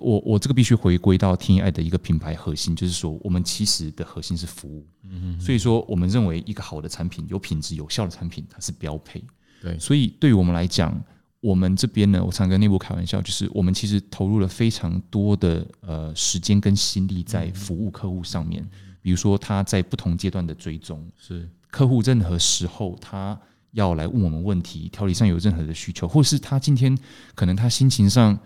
[0.00, 4.86] 我我这个必须回归到天爱的一个品牌核心，就是说我们其实的核心是服务。
[5.02, 5.40] 嗯嗯。
[5.40, 9.20] 所以说，我们认为一个好的产品、有品质、有效的产品，它是标配。
[9.60, 9.76] 对。
[9.76, 10.96] 所以对于我们来讲，
[11.40, 18.66] 我们这边呢，我常跟内部开玩笑，就是我们其实投入了非常多的呃时间跟心力在服务客户上面。
[19.00, 23.38] 比如说他在不同阶段的追踪，是客户任何时候他
[23.72, 26.96] 要来问我们问题，调理上有任何的需求，或是他今天
[27.34, 28.38] 可能他心情上。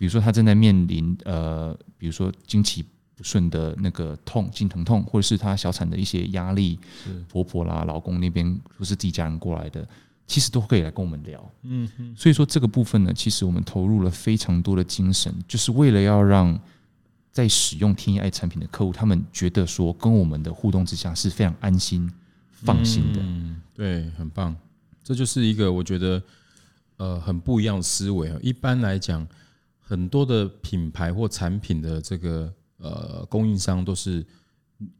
[0.00, 2.84] 比如说，他正在面临呃，比如说经期
[3.16, 6.78] 不顺的那个痛、经疼痛，或者是他小产的一些压力，
[7.28, 9.84] 婆婆啦、老公那边或是自己家人过来的，
[10.28, 11.52] 其实都可以来跟我们聊。
[11.62, 12.14] 嗯哼。
[12.16, 16.56] 所以说这个部分呢，其实我们投入了非常多的精神，就是为了要让
[17.32, 22.08] 在使用天一爱产品的客户，他们觉得说跟我们的互动之下是非常安心、
[22.52, 23.20] 放心的。
[23.20, 24.54] 嗯，对，很棒。
[25.02, 26.22] 这就是一个我觉得
[26.98, 28.38] 呃很不一样的思维啊。
[28.40, 29.26] 一般来讲。
[29.90, 34.22] 很多的品牌或产品的这个呃供应商都是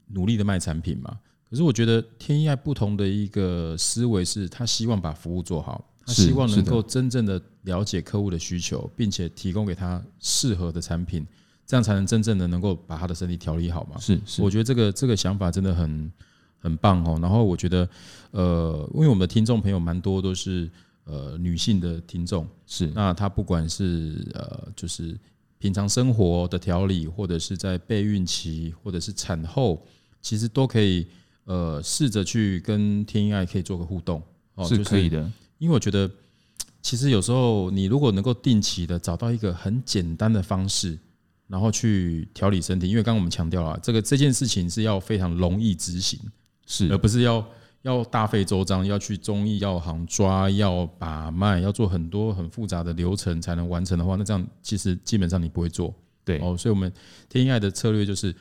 [0.06, 1.14] 努力的卖产品嘛，
[1.50, 11.26] 可是我觉得天一爱不同的一个思维是，他希望把服务做好，他希望能够真正的了解客户的需求，并且提供给他适合的产品，
[11.66, 13.98] 这样才能真正的能够把他的身体调理好嘛。
[13.98, 16.12] 是，是，我觉得这个这个想法真的很
[16.58, 17.18] 很棒哦。
[17.22, 17.88] 然后我觉得
[18.30, 20.70] 呃，因为我们的听众朋友蛮多都是。
[21.10, 25.18] 呃，女性的听众是，那她不管是呃，就是
[25.58, 29.82] 平常生活的调理，或者是在备孕期，或者是产后，
[30.20, 31.06] 其实都可以
[31.48, 34.22] 呃，试着去跟天一爱可以做个互动
[34.54, 35.18] 哦，是可以的。
[35.58, 36.08] 因为我觉得，
[36.82, 40.98] 其实有时候你如果能够定期的找到一个很简单的方式，
[41.46, 46.20] 然后去调理身体，因为刚刚我们强调了这个这件事情是要非常容易执行，
[46.66, 47.44] 是而不是要。
[47.82, 55.94] 要大费周章，要去中医药行抓药把脉，要做很多很复杂的流程才能完成的话，那这样其实基本上你不会做。
[56.24, 56.92] 对哦，所以我们
[57.28, 58.34] 天一爱的策略就是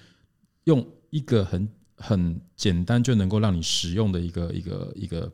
[0.64, 5.32] 用一个很很简单就能够让你使用的一个一个一个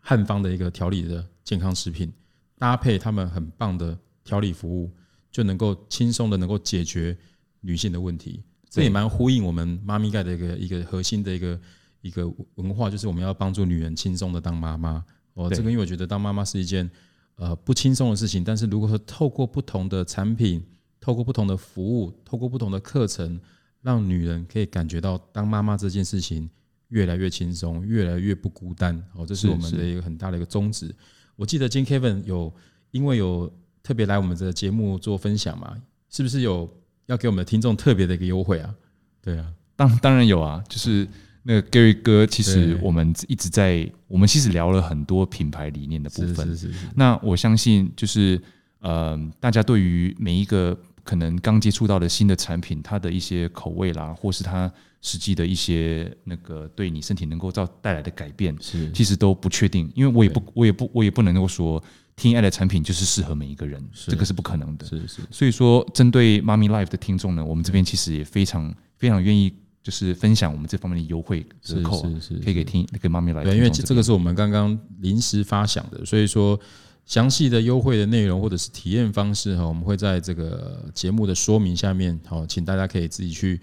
[0.00, 2.12] 汉方的一个调理的健康食品，
[2.58, 4.90] 搭配他们很棒的调理服务，
[5.30, 7.16] 就能够轻松的能够解决
[7.60, 8.42] 女性的问题。
[8.70, 11.60] 这也蛮呼应我们妈咪盖的一个一个核心的一个。
[12.02, 16.88] 一个文化就是我们要帮助女人轻松的当妈妈哦，这个因为我觉得当妈妈是一件
[17.34, 20.62] 呃不轻松的事情，但是如果说透过不同的产品，
[21.00, 23.40] 透过不同的服务，透过不同的课程，
[23.86, 26.50] 让女人可以感觉到当妈妈这件事情
[26.88, 30.92] 越来越轻松，越来越不孤单哦，这是我们的一个很大的一个宗旨。
[31.36, 32.52] 我记得今天 Kevin 有
[32.90, 33.48] 因为有
[33.84, 35.76] 特别来我们这个节目做分享嘛，
[36.10, 36.68] 是不是有
[37.06, 38.74] 要给我们的听众特别的一个优惠啊？
[39.22, 39.46] 对啊，
[39.76, 41.06] 当当然有啊，就是。
[41.48, 46.44] 那个 Gary 哥，其实我们一直在，我们其实聊了很多品牌理念的部分。
[46.48, 46.86] 是是是。
[46.96, 48.42] 那我相信，就是
[48.80, 59.90] 呃，大家对于每一个可能刚接触到的新的产品，它的一些口味啦，或是它实际的一些那个对你身体能够造带来的改变，是其实都不确定。
[59.94, 61.82] 因为我也不，我也不，我也不能够说
[62.16, 64.84] 天一爱的产品就是适合每一个人，这个是不可能的。
[64.84, 65.22] 是是。
[65.30, 69.54] 所以说，针对妈咪 Life 的听众呢，我们这边其实也非常非常愿意。
[69.86, 73.44] 就是分享我们这方面的优惠折扣，是是是，可以给听给妈咪来。
[73.44, 76.58] 对，因为这个是我们刚刚临时发想的，所以说
[77.06, 83.58] 详细的优惠的内容或者是体验方式哈，我们会在这个节目的说明下面好，请大家可以自己去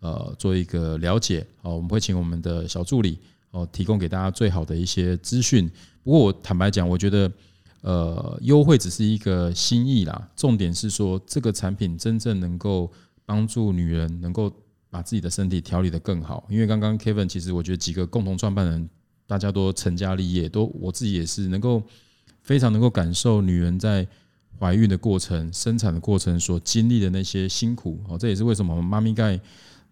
[0.00, 1.44] 呃做一个了解。
[1.62, 3.18] 好，我们会请我们的小助理
[3.50, 5.68] 哦提供给大家最好的一些资讯。
[6.04, 7.32] 不过我坦白讲，我觉得
[7.80, 12.92] 呃优惠只是一个心意啦，重点是说这个产品真正能够
[13.26, 14.52] 帮助女人能够。
[14.92, 18.86] 把自己的身体调理得更好，因为刚刚 Kevin 其实我觉得几个共同创办人，
[19.26, 21.82] 大家都成家立业，都我自己也是能够
[22.42, 24.06] 非常能够感受女人在
[24.58, 29.40] 怀孕的过程、生产的过程所经历的那些辛苦哦，这也是为什么我们妈咪盖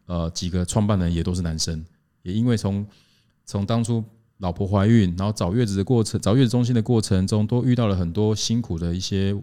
[0.06, 1.84] 呃几个创办人也都是男生，
[2.22, 2.86] 也因为从
[3.46, 4.04] 从当初
[4.38, 9.36] 老婆怀孕，然后找月子的过程，找月子中心的过程中，都遇到了很多辛苦的一些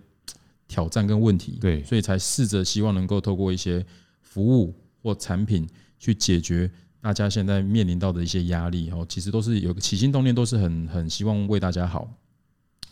[0.68, 1.58] 挑战跟问题。
[1.60, 3.86] 对，所以才试着希望能够透过一些
[4.22, 5.68] 服务或产品
[6.00, 6.70] 去解决
[7.02, 8.90] 大家现在面临到的一些压力。
[8.92, 12.10] 哦，其实都是有个起心动念，都是很很希望为大家好。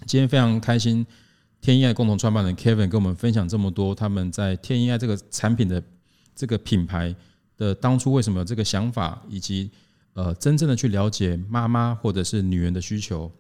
[0.06, 1.04] 今天非常开心，
[1.60, 5.82] 天一爱共同创办人 Kevin 跟我们分享这么多，他们在天一爱这个产品的
[6.36, 7.16] 这个品牌
[7.58, 9.72] 的当初为什么这个想法，以及
[10.14, 13.32] 呃真正的去了解妈妈或者是女人的需求，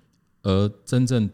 [0.42, 1.30] 而真正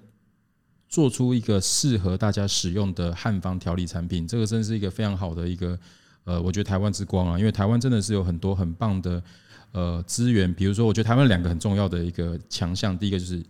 [0.90, 5.80] 做出一个适合大家使用的汉方调理产品，这个真是一个非常好的一个
[6.26, 9.24] 呃，我觉得台湾之光啊，因为台湾真的是有很多很棒的
[9.72, 13.42] 呃资源，比如说我觉得台湾两个很重要的一个强项，第一个就是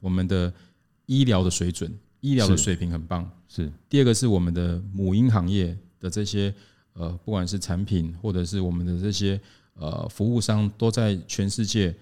[0.00, 0.52] 我们的。
[1.08, 1.90] 医疗的水准，
[2.20, 3.28] 医疗的水平很棒。
[3.48, 6.54] 是第二个是我们的母婴行业的这些
[6.92, 9.40] 呃，不管是产品或者是我们的这些
[9.72, 11.94] 呃服务商，都在全世界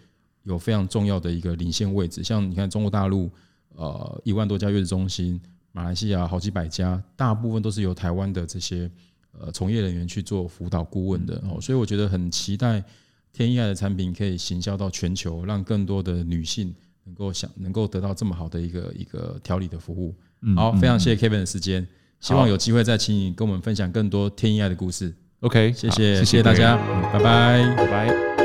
[0.43, 2.25] 有非常重要的一个领先位置。
[2.25, 3.31] 像你看中国大陆
[3.77, 5.41] 呃一万多家月子中心，
[5.71, 8.91] 马来西亚好几百家，大部分都是由台湾的这些
[9.39, 11.61] 呃从业人员去做辅导顾问的哦。
[11.61, 12.83] 所以我觉得很期待
[13.33, 16.75] 天意爱的产品可以行销到全球，让更多的女性。
[17.07, 20.15] 能够想能够得到这么好的一个一个调理的服务，
[20.55, 21.87] 好，非常谢谢 Kevin 的时间，
[22.21, 25.15] 希望有机会再请你跟我们分享更多天意爱的故事。
[25.41, 26.77] OK，谢谢谢谢大家，
[27.13, 28.36] 拜拜，拜拜。